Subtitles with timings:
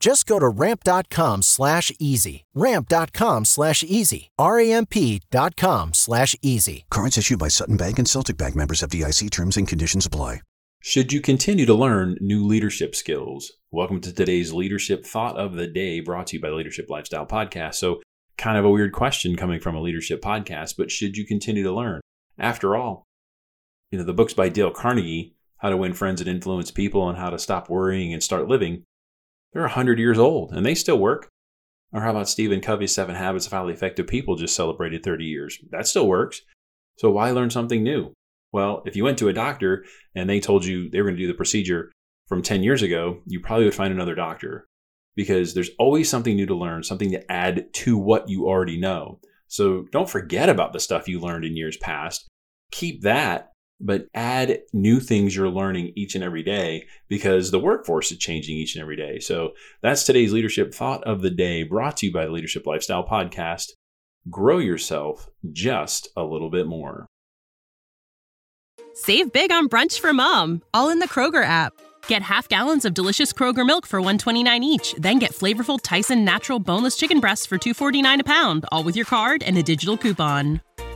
[0.00, 2.46] Just go to ramp.com slash easy.
[2.54, 4.30] Ramp.com slash easy.
[4.38, 6.86] R-A-M-P.com slash easy.
[6.90, 10.40] Cards issued by Sutton Bank and Celtic Bank members FDIC terms and conditions apply.
[10.82, 13.52] Should you continue to learn new leadership skills?
[13.70, 17.74] Welcome to today's leadership thought of the day brought to you by Leadership Lifestyle Podcast.
[17.74, 18.00] So,
[18.38, 21.74] kind of a weird question coming from a leadership podcast, but should you continue to
[21.74, 22.00] learn?
[22.38, 23.04] After all,
[23.90, 27.18] you know, the book's by Dale Carnegie, How to Win Friends and Influence People and
[27.18, 28.84] How to Stop Worrying and Start Living.
[29.52, 31.28] They're 100 years old and they still work.
[31.92, 35.58] Or how about Stephen Covey's Seven Habits of Highly Effective People just celebrated 30 years?
[35.70, 36.42] That still works.
[36.98, 38.12] So why learn something new?
[38.52, 39.84] Well, if you went to a doctor
[40.14, 41.90] and they told you they were going to do the procedure
[42.28, 44.66] from 10 years ago, you probably would find another doctor
[45.16, 49.18] because there's always something new to learn, something to add to what you already know.
[49.48, 52.28] So don't forget about the stuff you learned in years past.
[52.70, 53.49] Keep that,
[53.80, 58.56] but add new things you're learning each and every day because the workforce is changing
[58.56, 59.18] each and every day.
[59.18, 59.52] So
[59.82, 63.70] that's today's leadership thought of the day brought to you by the Leadership Lifestyle Podcast.
[64.28, 67.06] Grow yourself just a little bit more.
[68.94, 71.72] Save big on brunch for mom, all in the Kroger app.
[72.06, 76.58] Get half gallons of delicious Kroger milk for 129 each, then get flavorful Tyson natural
[76.58, 80.60] boneless chicken breasts for 249 a pound, all with your card and a digital coupon.